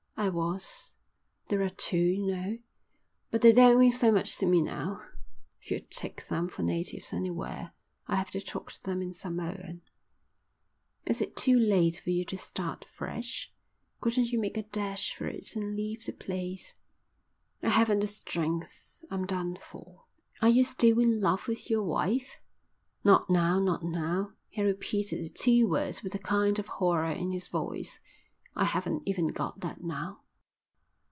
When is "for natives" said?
6.47-7.11